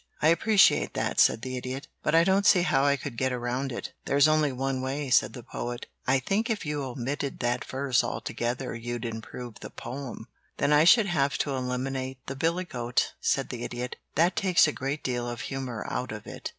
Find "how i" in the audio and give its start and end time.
2.63-2.95